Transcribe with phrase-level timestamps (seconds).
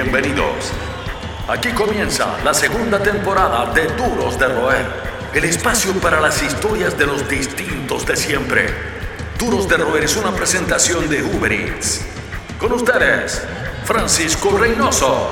[0.00, 0.70] Bienvenidos.
[1.48, 4.86] Aquí comienza la segunda temporada de Duros de Roer,
[5.34, 8.66] el espacio para las historias de los distintos de siempre.
[9.40, 12.02] Duros de Roer es una presentación de Uber Eats.
[12.60, 13.42] Con ustedes,
[13.82, 15.30] Francisco Reynoso.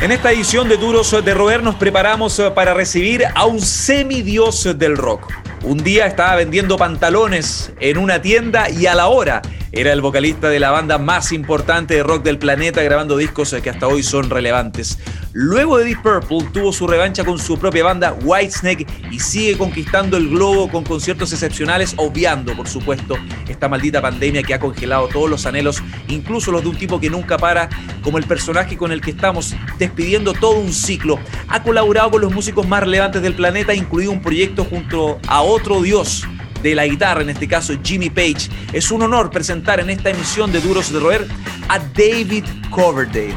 [0.00, 4.78] En esta edición de Duros de Roer nos preparamos eh, para recibir a un semidios
[4.78, 5.32] del rock.
[5.64, 9.42] Un día estaba vendiendo pantalones en una tienda y a la hora
[9.74, 13.70] era el vocalista de la banda más importante de rock del planeta grabando discos que
[13.70, 14.98] hasta hoy son relevantes.
[15.32, 20.18] Luego de Deep Purple tuvo su revancha con su propia banda Whitesnake y sigue conquistando
[20.18, 23.16] el globo con conciertos excepcionales, obviando por supuesto
[23.48, 27.08] esta maldita pandemia que ha congelado todos los anhelos, incluso los de un tipo que
[27.08, 27.70] nunca para,
[28.02, 31.18] como el personaje con el que estamos despidiendo todo un ciclo.
[31.48, 35.80] Ha colaborado con los músicos más relevantes del planeta, incluido un proyecto junto a otro
[35.80, 36.26] dios
[36.62, 38.48] de la guitarra, en este caso Jimmy Page.
[38.72, 41.26] Es un honor presentar en esta emisión de Duros de Roer
[41.68, 43.34] a David Coverdale.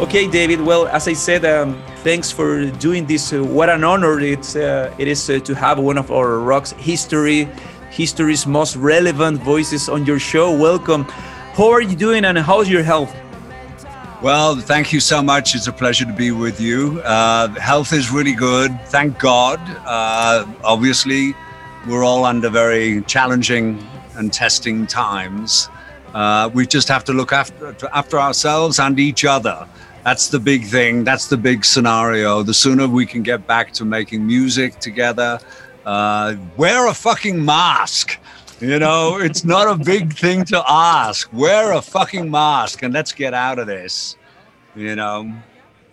[0.00, 0.60] Okay, David.
[0.60, 3.32] Well, as I said, um, thanks for doing this.
[3.32, 6.72] Uh, what an honor it's uh, it is uh, to have one of our rock's
[6.72, 7.48] history,
[7.90, 10.50] history's most relevant voices on your show.
[10.54, 11.04] Welcome.
[11.56, 13.14] How are you doing, and how's your health?
[14.24, 15.54] Well, thank you so much.
[15.54, 17.02] It's a pleasure to be with you.
[17.04, 18.70] Uh, health is really good.
[18.86, 19.60] Thank God.
[19.84, 21.34] Uh, obviously,
[21.86, 23.86] we're all under very challenging
[24.16, 25.68] and testing times.
[26.14, 29.68] Uh, we just have to look after, after ourselves and each other.
[30.04, 31.04] That's the big thing.
[31.04, 32.42] That's the big scenario.
[32.42, 35.38] The sooner we can get back to making music together,
[35.84, 38.18] uh, wear a fucking mask.
[38.64, 41.30] You know, it's not a big thing to ask.
[41.34, 44.16] Wear a fucking mask and let's get out of this.
[44.74, 45.34] You know.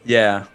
[0.06, 0.46] Yeah.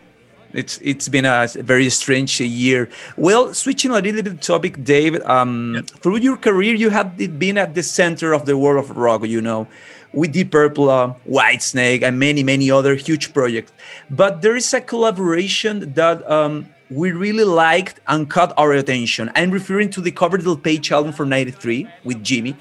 [0.55, 2.89] It's it's been a very strange year.
[3.19, 5.22] Well, switching a little bit topic, David.
[5.25, 5.91] Um, yep.
[6.00, 9.27] Through your career, you have been at the center of the world of rock.
[9.27, 9.69] You know,
[10.14, 13.72] with Deep Purple, uh, Whitesnake, and many many other huge projects.
[14.09, 19.30] But there is a collaboration that um, we really liked and caught our attention.
[19.34, 22.56] I'm referring to the Coverdale Page album from '93 with Jimmy,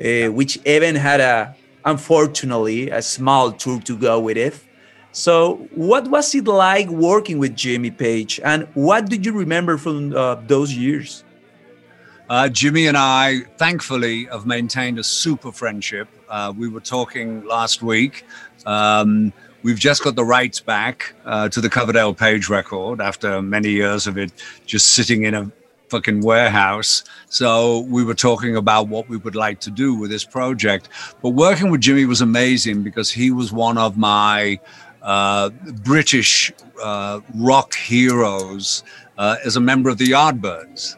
[0.00, 1.54] uh, which even had a,
[1.84, 4.58] unfortunately, a small tour to go with it.
[5.12, 10.14] So, what was it like working with Jimmy Page, and what did you remember from
[10.14, 11.24] uh, those years?
[12.28, 16.08] Uh, Jimmy and I, thankfully, have maintained a super friendship.
[16.28, 18.24] Uh, we were talking last week.
[18.64, 19.32] Um,
[19.66, 24.06] We've just got the rights back uh, to the Coverdale Page record after many years
[24.06, 24.32] of it
[24.64, 25.50] just sitting in a
[25.88, 27.02] fucking warehouse.
[27.30, 30.88] So we were talking about what we would like to do with this project.
[31.20, 34.60] But working with Jimmy was amazing because he was one of my
[35.02, 35.50] uh,
[35.82, 38.84] British uh, rock heroes
[39.18, 40.96] uh, as a member of the Yardbirds.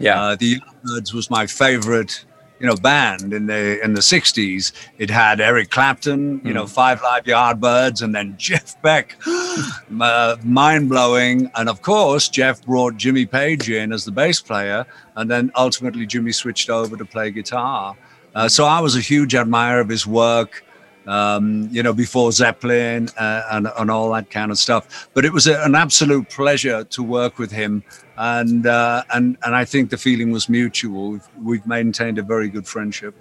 [0.00, 2.24] Yeah, uh, the Yardbirds was my favorite
[2.60, 6.68] you know band in the in the 60s it had eric clapton you know hmm.
[6.68, 9.16] five live yardbirds and then jeff beck
[10.00, 11.50] uh, mind-blowing.
[11.56, 16.06] And of course jeff brought jimmy page in as the bass player and then ultimately
[16.06, 17.96] jimmy switched over to play guitar.
[18.34, 20.62] Uh, so i was a huge admirer of his work
[21.10, 25.08] um, you know, before Zeppelin uh, and, and all that kind of stuff.
[25.12, 27.82] But it was a, an absolute pleasure to work with him.
[28.16, 31.10] And, uh, and, and I think the feeling was mutual.
[31.10, 33.14] We've, we've maintained a very good friendship.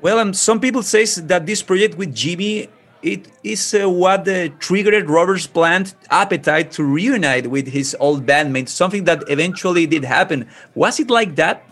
[0.00, 2.68] Well, um, some people say that this project with Jimmy
[3.00, 8.70] it is uh, what uh, triggered Robert's Plant appetite to reunite with his old bandmates,
[8.70, 10.48] something that eventually did happen.
[10.74, 11.62] Was it like that?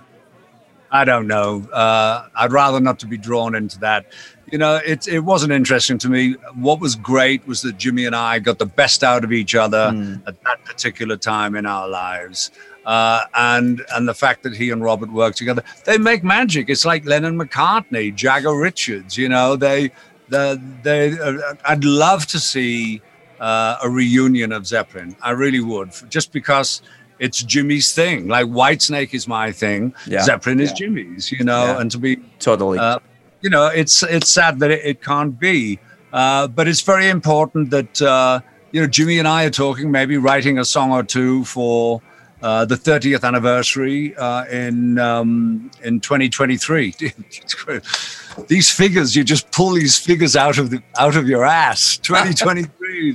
[0.96, 1.68] I don't know.
[1.72, 4.06] Uh, I'd rather not to be drawn into that
[4.50, 6.34] you know, it, it wasn't interesting to me.
[6.54, 9.90] What was great was that Jimmy and I got the best out of each other
[9.92, 10.22] mm.
[10.26, 12.50] at that particular time in our lives.
[12.84, 16.68] Uh, and and the fact that he and Robert work together, they make magic.
[16.68, 19.18] It's like Lennon McCartney, Jagger Richards.
[19.18, 19.90] You know, they
[20.28, 23.02] they, they uh, I'd love to see
[23.40, 25.16] uh, a reunion of Zeppelin.
[25.20, 26.80] I really would, just because
[27.18, 28.28] it's Jimmy's thing.
[28.28, 29.94] Like Whitesnake is my thing.
[30.06, 30.22] Yeah.
[30.22, 30.76] Zeppelin is yeah.
[30.76, 31.32] Jimmy's.
[31.32, 31.80] You know, yeah.
[31.80, 32.98] and to be totally uh,
[33.46, 35.78] you know, it's it's sad that it, it can't be,
[36.12, 38.40] uh, but it's very important that uh,
[38.72, 42.02] you know Jimmy and I are talking, maybe writing a song or two for
[42.42, 46.94] uh, the 30th anniversary uh, in um, in 2023.
[48.48, 51.98] these figures, you just pull these figures out of the out of your ass.
[52.02, 53.12] 2023.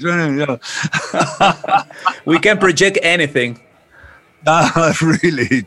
[2.25, 3.59] we can project anything.
[4.47, 5.63] Uh, really,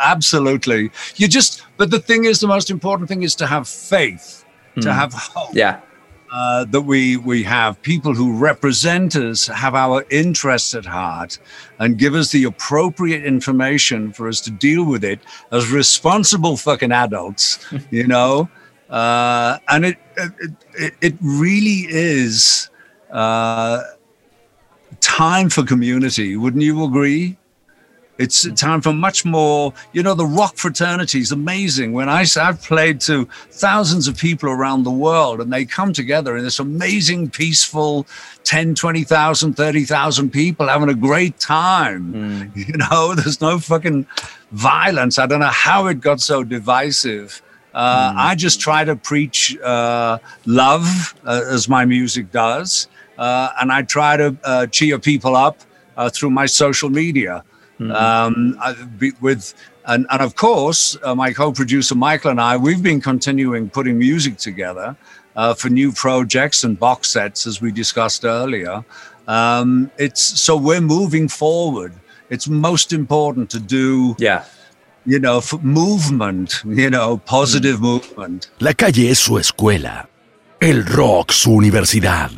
[0.00, 0.90] absolutely.
[1.16, 4.82] You just, but the thing is, the most important thing is to have faith, mm.
[4.82, 4.98] to hmm.
[4.98, 5.54] have hope.
[5.54, 5.80] Yeah.
[6.34, 11.38] uh, that we we have people who represent us, have our interests at heart,
[11.78, 15.20] and give us the appropriate information for us to deal with it
[15.52, 18.48] as responsible fucking adults, you know.
[18.90, 19.96] Uh, and it,
[20.74, 22.68] it it really is
[23.12, 23.80] uh,
[25.00, 26.36] time for community.
[26.36, 27.38] Wouldn't you agree?
[28.16, 29.72] It's time for much more.
[29.92, 31.92] You know, the rock fraternity is amazing.
[31.92, 36.36] When I, I've played to thousands of people around the world and they come together
[36.36, 38.06] in this amazing, peaceful
[38.44, 42.12] 10, 20,000, 30,000 people having a great time.
[42.12, 42.50] Mm.
[42.64, 44.06] You know, there's no fucking
[44.52, 45.18] violence.
[45.18, 47.42] I don't know how it got so divisive.
[47.74, 48.16] Uh, mm.
[48.16, 52.88] I just try to preach uh, love uh, as my music does.
[53.18, 55.58] Uh, and I try to uh, cheer people up
[55.96, 57.44] uh, through my social media.
[57.80, 57.92] Mm-hmm.
[57.92, 58.58] Um,
[59.20, 59.54] with
[59.86, 64.38] and, and of course, uh, my co-producer Michael and I, we've been continuing putting music
[64.38, 64.96] together
[65.36, 68.84] uh, for new projects and box sets, as we discussed earlier.
[69.26, 71.92] Um, it's so we're moving forward.
[72.30, 74.16] It's most important to do.
[74.18, 74.44] Yeah.
[75.06, 76.62] You know, movement.
[76.64, 77.82] You know, positive mm.
[77.82, 78.50] movement.
[78.60, 80.08] La calle es su escuela.
[80.60, 82.30] El rock su universidad.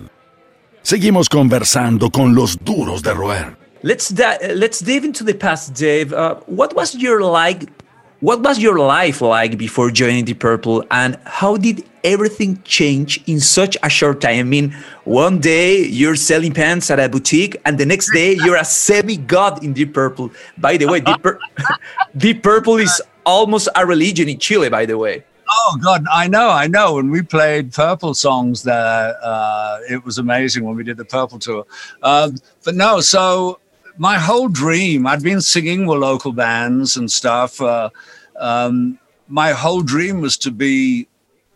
[0.83, 3.66] Seguimos conversando con los duros de roer.
[3.87, 6.13] Let's let's dive into the past, Dave.
[6.13, 7.71] Uh, what was your like?
[8.19, 13.39] What was your life like before joining the Purple, and how did everything change in
[13.39, 14.41] such a short time?
[14.41, 14.75] I mean,
[15.05, 19.63] one day you're selling pants at a boutique, and the next day you're a semi-god
[19.63, 20.33] in Deep Purple.
[20.59, 21.39] By the way, Deep, Pur-
[22.17, 24.69] Deep Purple is almost a religion in Chile.
[24.69, 25.23] By the way.
[25.49, 26.95] Oh God, I know, I know.
[26.95, 31.39] When we played Purple songs there, uh, it was amazing when we did the Purple
[31.39, 31.65] tour.
[32.03, 32.33] Uh,
[32.65, 33.61] but no, so
[33.99, 37.61] my whole dream, I'd been singing with local bands and stuff.
[37.61, 37.91] Uh,
[38.39, 38.99] um,
[39.29, 41.09] my whole dream was to be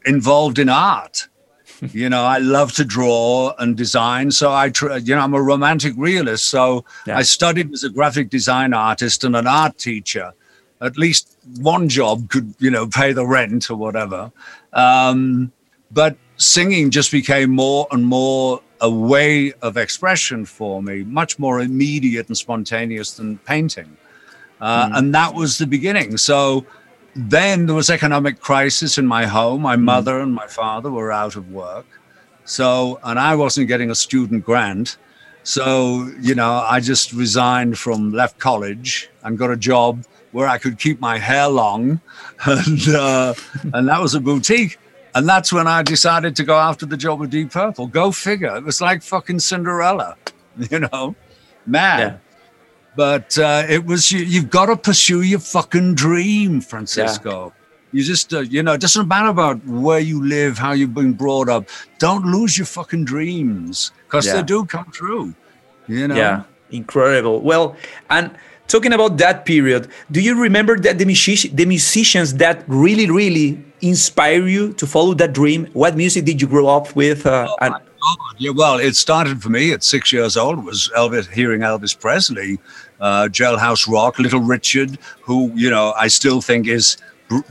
[0.04, 1.28] involved in art.
[1.92, 4.30] you know, I love to draw and design.
[4.30, 6.46] So I, tr- you know, I'm a romantic realist.
[6.46, 7.16] So yeah.
[7.16, 10.32] I studied as a graphic design artist and an art teacher.
[10.80, 14.32] At least one job could, you know, pay the rent or whatever.
[14.72, 15.52] Um,
[15.90, 21.60] but singing just became more and more a way of expression for me, much more
[21.60, 23.96] immediate and spontaneous than painting.
[24.60, 24.98] Uh, mm.
[24.98, 26.16] And that was the beginning.
[26.16, 26.64] So
[27.14, 29.62] then there was economic crisis in my home.
[29.62, 29.82] My mm.
[29.82, 31.86] mother and my father were out of work.
[32.44, 34.96] So, and I wasn't getting a student grant.
[35.42, 40.58] So, you know, I just resigned from left college and got a job where I
[40.58, 42.00] could keep my hair long.
[42.46, 43.34] And, uh,
[43.74, 44.78] and that was a boutique.
[45.14, 47.86] And that's when I decided to go after the job with Deep Purple.
[47.86, 48.56] Go figure.
[48.56, 50.16] It was like fucking Cinderella,
[50.70, 51.14] you know,
[51.66, 51.98] mad.
[51.98, 52.16] Yeah.
[52.96, 57.46] But uh, it was, you, have got to pursue your fucking dream, Francisco.
[57.46, 57.60] Yeah.
[57.92, 61.12] You just, uh, you know, it doesn't matter about where you live, how you've been
[61.12, 61.68] brought up.
[61.98, 64.36] Don't lose your fucking dreams because yeah.
[64.36, 65.34] they do come true,
[65.88, 66.14] you know?
[66.14, 67.40] Yeah, incredible.
[67.40, 67.76] Well,
[68.08, 68.30] and
[68.68, 73.60] talking about that period, do you remember that the, music- the musicians that really, really
[73.82, 75.66] inspire you to follow that dream?
[75.72, 77.26] What music did you grow up with?
[77.26, 77.74] Uh, oh and-
[78.38, 80.64] yeah, well, it started for me at six years old.
[80.64, 82.58] Was Elvis hearing Elvis Presley,
[83.00, 86.96] uh, Jailhouse Rock, Little Richard, who you know I still think is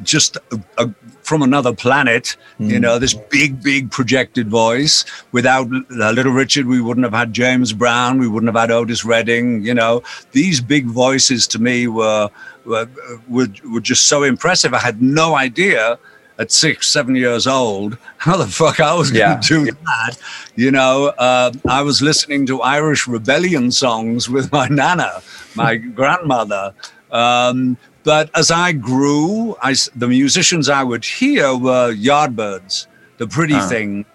[0.03, 2.35] just a, a, from another planet.
[2.59, 2.71] Mm.
[2.71, 5.05] You know, this big, big projected voice.
[5.31, 8.19] Without uh, Little Richard, we wouldn't have had James Brown.
[8.19, 9.63] We wouldn't have had Otis Redding.
[9.63, 12.29] You know, these big voices to me were
[12.65, 12.89] were,
[13.27, 14.73] were, were just so impressive.
[14.73, 15.97] I had no idea
[16.39, 20.17] at six, seven years old, how the fuck I was going to do that?
[20.55, 25.21] You know, uh, I was listening to Irish rebellion songs with my nana,
[25.55, 26.73] my grandmother.
[27.11, 33.59] Um, but as I grew, I, the musicians I would hear were Yardbirds, The Pretty.
[33.59, 34.05] Thing.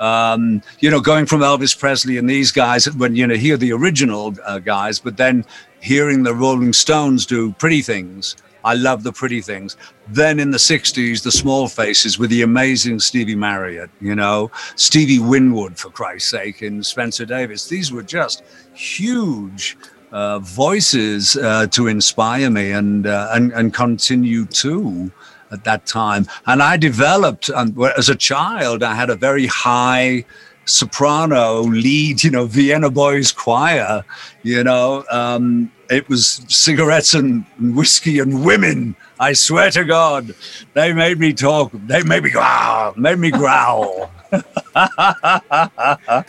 [0.00, 3.72] Um, you know, going from Elvis Presley and these guys, when you know, hear the
[3.72, 5.44] original uh, guys, but then
[5.80, 9.76] hearing the Rolling Stones do Pretty Things I love the pretty things.
[10.08, 15.18] Then in the 60s, the small faces with the amazing Stevie Marriott, you know, Stevie
[15.18, 17.68] Winwood, for Christ's sake, and Spencer Davis.
[17.68, 18.42] These were just
[18.72, 19.76] huge
[20.12, 25.12] uh, voices uh, to inspire me and, uh, and, and continue to
[25.50, 26.26] at that time.
[26.46, 30.24] And I developed, um, as a child, I had a very high
[30.64, 34.04] soprano lead, you know, Vienna Boys Choir,
[34.42, 38.96] you know, um, it was cigarettes and whiskey and women.
[39.20, 40.34] I swear to God,
[40.72, 41.70] they made me talk.
[41.72, 42.94] They made me growl.
[42.96, 44.10] Made me growl.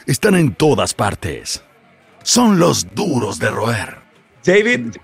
[0.05, 1.61] Están en todas partes.
[2.23, 3.97] Son los duros de roer.
[4.43, 4.97] David,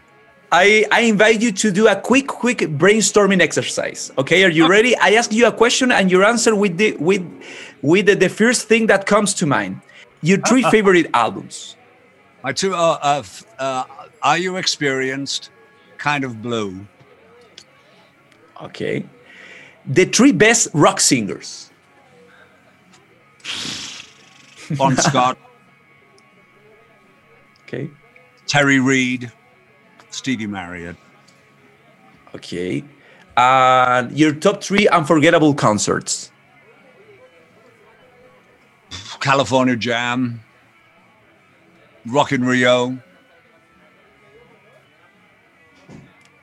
[0.51, 4.11] I, I invite you to do a quick, quick brainstorming exercise.
[4.17, 4.97] Okay, are you ready?
[4.97, 7.23] I ask you a question and your answer with the with
[7.81, 9.81] with the, the first thing that comes to mind.
[10.21, 11.75] Your three favorite albums.
[12.43, 13.23] My two uh, uh,
[13.59, 13.83] uh,
[14.21, 15.49] Are You Experienced?
[15.97, 16.85] Kind of Blue.
[18.61, 19.05] Okay.
[19.85, 21.71] The three best rock singers.
[24.77, 25.37] Bon Scott.
[27.63, 27.89] Okay.
[28.47, 29.31] Terry Reid.
[30.09, 30.97] Stevie Marriott.
[32.35, 32.83] Okay.
[33.37, 36.30] Uh, your top three unforgettable concerts.
[39.21, 40.41] California Jam.
[42.07, 42.97] Rock in Rio.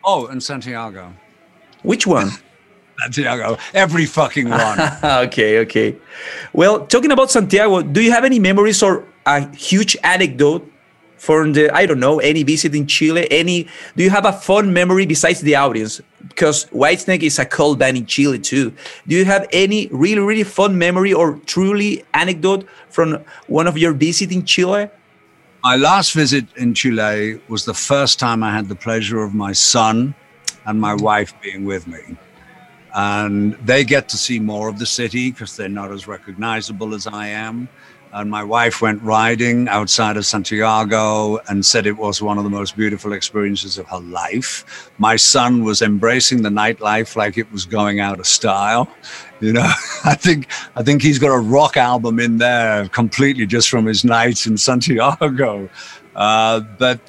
[0.05, 1.13] Oh, and Santiago.
[1.83, 2.31] Which one?
[3.03, 3.59] Santiago.
[3.75, 4.79] Every fucking one.
[5.05, 5.97] okay, okay.
[6.53, 10.71] Well, talking about Santiago, do you have any memories or a huge anecdote
[11.19, 13.27] from the I don't know any visit in Chile?
[13.31, 13.69] Any?
[13.97, 16.01] Do you have a fun memory besides the audience?
[16.29, 18.73] Because Whitesnake is a cult band in Chile too.
[19.07, 23.93] Do you have any really really fun memory or truly anecdote from one of your
[23.93, 24.89] visits in Chile?
[25.65, 29.53] My last visit in Chile was the first time I had the pleasure of my
[29.53, 30.15] son
[30.67, 32.17] and my wife being with me.
[32.95, 37.07] And they get to see more of the city because they're not as recognizable as
[37.07, 37.69] I am.
[38.13, 42.51] And my wife went riding outside of Santiago and said it was one of the
[42.51, 44.91] most beautiful experiences of her life.
[44.99, 48.89] My son was embracing the nightlife like it was going out of style.
[49.41, 49.71] You know,
[50.05, 54.05] I think I think he's got a rock album in there completely just from his
[54.05, 55.69] nights in Santiago.
[56.17, 57.01] Uh, but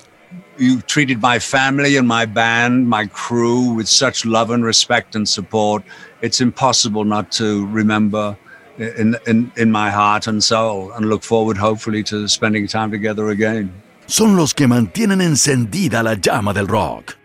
[0.58, 5.28] you treated my family and my band, my crew with such love and respect and
[5.28, 5.84] support.
[6.22, 8.38] It's impossible not to remember
[8.80, 13.30] in, in, in my heart and soul and look forward, hopefully, to spending time together
[13.30, 13.72] again.
[14.08, 17.16] Son los que mantienen encendida la llama del rock.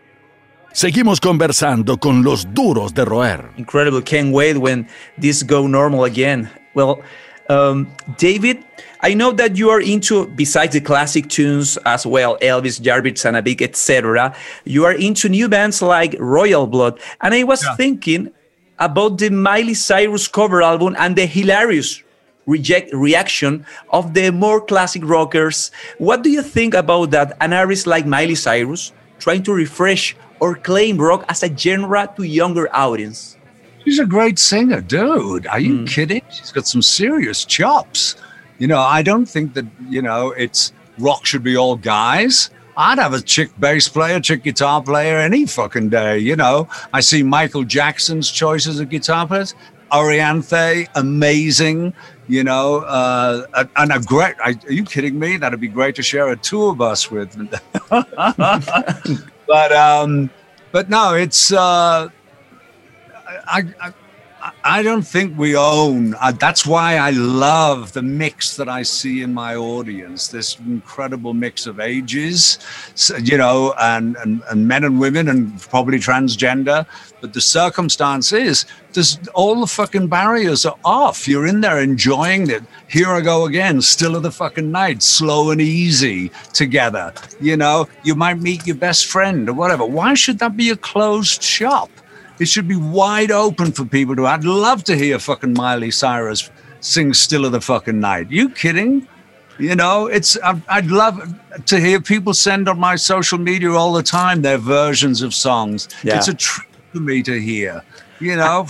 [0.72, 3.48] Seguimos conversando con los duros de roer.
[3.56, 4.02] Incredible.
[4.02, 6.50] Can't wait when this go normal again.
[6.74, 7.00] Well,
[7.48, 7.86] um,
[8.18, 8.64] David,
[9.00, 13.62] I know that you are into, besides the classic tunes as well, Elvis, Jarvis, Sanabik,
[13.62, 14.34] etc.,
[14.64, 16.98] you are into new bands like Royal Blood.
[17.20, 17.76] And I was yeah.
[17.76, 18.32] thinking
[18.78, 22.02] about the Miley Cyrus cover album and the hilarious
[22.46, 25.70] reject reaction of the more classic rockers.
[25.98, 27.36] What do you think about that?
[27.40, 32.24] An artist like Miley Cyrus trying to refresh or claim rock as a genre to
[32.24, 33.36] younger audience?
[33.84, 35.46] She's a great singer, dude.
[35.46, 35.88] Are you mm.
[35.88, 36.22] kidding?
[36.30, 38.16] She's got some serious chops.
[38.58, 42.50] You know, I don't think that, you know, it's rock should be all guys.
[42.76, 46.18] I'd have a chick bass player, chick guitar player any fucking day.
[46.18, 49.54] You know, I see Michael Jackson's choices of guitar players.
[49.92, 51.94] Orianthi, amazing.
[52.26, 54.34] You know, uh, and a great.
[54.42, 55.36] Are you kidding me?
[55.36, 57.36] That'd be great to share a tour bus with.
[59.46, 60.30] but um,
[60.72, 61.52] but no, it's.
[61.52, 62.08] Uh,
[63.46, 63.92] I, I
[64.62, 66.14] I don't think we own.
[66.20, 70.28] Uh, that's why I love the mix that I see in my audience.
[70.28, 72.58] This incredible mix of ages,
[73.22, 76.84] you know, and, and, and men and women, and probably transgender.
[77.22, 81.26] But the circumstance is, there's all the fucking barriers are off.
[81.26, 82.64] You're in there enjoying it.
[82.86, 87.14] Here I go again, still of the fucking night, slow and easy together.
[87.40, 89.86] You know, you might meet your best friend or whatever.
[89.86, 91.88] Why should that be a closed shop?
[92.38, 94.26] It should be wide open for people to.
[94.26, 96.50] I'd love to hear fucking Miley Cyrus
[96.80, 99.06] sing "Still of the Fucking Night." You kidding?
[99.58, 100.36] You know, it's.
[100.42, 101.22] I'd love
[101.66, 105.88] to hear people send on my social media all the time their versions of songs.
[106.02, 106.16] Yeah.
[106.16, 107.82] It's a treat for me to hear.
[108.18, 108.66] You know,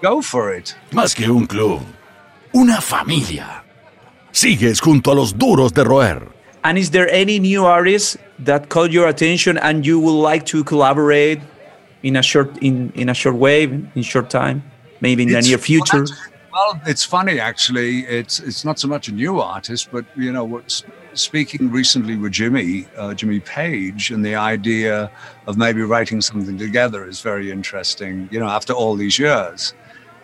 [0.00, 0.76] go for it.
[0.92, 1.82] Más que un club,
[2.54, 3.62] una familia.
[4.32, 6.28] Sigues junto a los duros de roer.
[6.64, 10.62] And is there any new artist that caught your attention and you would like to
[10.62, 11.40] collaborate
[12.02, 14.62] in a short in in a short way in short time
[15.00, 16.04] maybe in it's, the near future
[16.52, 20.44] well it's funny actually it's it's not so much a new artist but you know
[20.44, 20.82] what
[21.14, 25.10] speaking recently with jimmy uh, jimmy page and the idea
[25.46, 29.74] of maybe writing something together is very interesting you know after all these years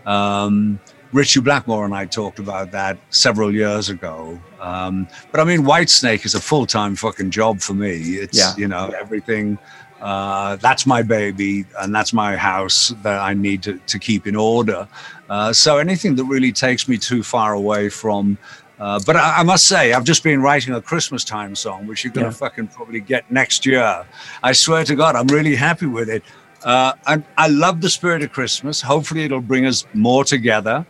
[0.06, 0.80] um,
[1.12, 4.38] Ritchie Blackmore and I talked about that several years ago.
[4.60, 8.16] Um, but I mean, Whitesnake is a full time fucking job for me.
[8.16, 8.54] It's, yeah.
[8.56, 9.58] you know, everything
[10.00, 14.36] uh, that's my baby and that's my house that I need to, to keep in
[14.36, 14.86] order.
[15.28, 18.38] Uh, so anything that really takes me too far away from.
[18.78, 22.04] Uh, but I, I, must say, I've just been writing a Christmas time song, which
[22.04, 22.36] you're going to yeah.
[22.36, 24.06] fucking probably get next year.
[24.42, 26.22] I swear to God, I'm really happy with it.
[26.64, 28.80] Uh, and I love the spirit of Christmas.
[28.80, 30.86] Hopefully, it'll bring us more together.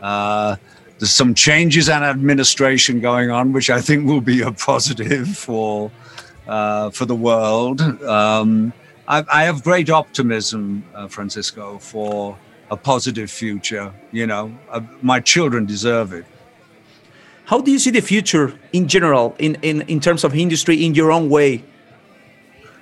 [0.00, 0.56] Uh,
[0.98, 5.90] there's some changes and administration going on, which I think will be a positive for
[6.46, 7.80] uh, for the world.
[8.06, 8.72] Um,
[9.08, 12.36] I, I, have great optimism, uh, Francisco, for
[12.70, 13.92] a positive future.
[14.12, 16.24] You know, uh, my children deserve it.
[17.44, 20.94] How do you see the future in general, in, in, in terms of industry, in
[20.94, 21.64] your own way?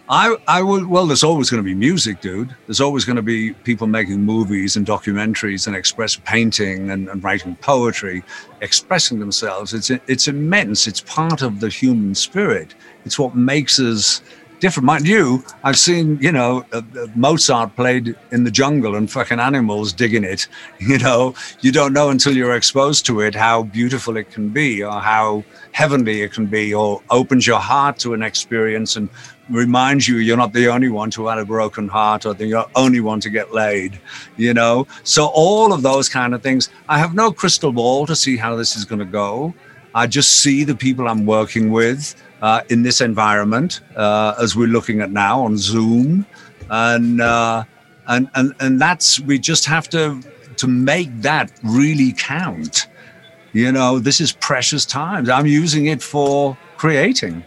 [0.08, 2.54] I, I will, well, there's always going to be music, dude.
[2.66, 7.24] There's always going to be people making movies and documentaries and express painting and, and
[7.24, 8.22] writing poetry,
[8.60, 9.72] expressing themselves.
[9.72, 10.86] It's, it's immense.
[10.86, 12.74] It's part of the human spirit.
[13.06, 14.20] It's what makes us
[14.60, 14.86] different.
[14.86, 19.40] Mind you, I've seen, you know, uh, uh, Mozart played in the jungle and fucking
[19.40, 20.48] animals digging it.
[20.80, 24.82] You know, you don't know until you're exposed to it how beautiful it can be
[24.84, 29.08] or how heavenly it can be or opens your heart to an experience and
[29.50, 33.00] reminds you you're not the only one to have a broken heart or the only
[33.00, 34.00] one to get laid,
[34.36, 34.86] you know?
[35.02, 36.70] So all of those kind of things.
[36.88, 39.54] I have no crystal ball to see how this is going to go.
[39.94, 44.68] I just see the people I'm working with uh, in this environment, uh, as we're
[44.68, 46.26] looking at now on Zoom,
[46.68, 47.64] and uh,
[48.08, 50.20] and and and that's we just have to
[50.56, 52.88] to make that really count.
[53.52, 55.28] You know, this is precious times.
[55.28, 57.44] I'm using it for creating.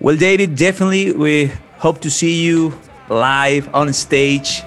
[0.00, 2.72] Well, David, definitely we hope to see you
[3.10, 4.62] live on stage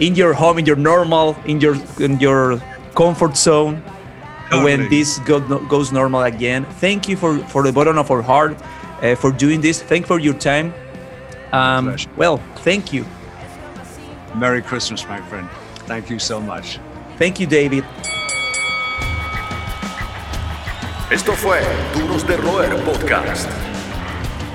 [0.00, 2.60] in your home, in your normal, in your in your
[2.96, 3.82] comfort zone
[4.50, 4.64] totally.
[4.64, 6.64] when this go, goes normal again.
[6.80, 8.56] Thank you for, for the bottom of our heart
[9.00, 9.80] uh, for doing this.
[9.80, 10.74] Thank you for your time.
[11.52, 13.04] Um, well, thank you.
[14.34, 15.48] Merry Christmas, my friend.
[15.86, 16.78] Thank you so much.
[17.16, 17.84] Thank you, David.
[21.10, 21.60] Esto fue
[21.94, 23.71] Duros de Roer Podcast.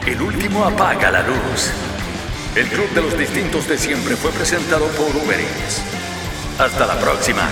[0.08, 1.70] El último apaga la luz.
[2.56, 5.82] El Club de los Distintos de Siempre fue presentado por Uber Eats.
[6.58, 7.50] Hasta la próxima.